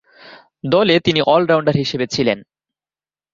দলে 0.63 0.95
তিনি 0.99 1.19
অল-রাউন্ডার 1.33 1.75
হিসেবে 1.75 2.05
ছিলেন। 2.07 2.37